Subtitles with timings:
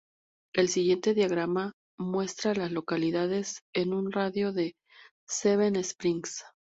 [0.55, 4.73] El siguiente diagrama muestra a las localidades en un radio de de
[5.27, 6.43] Seven Springs.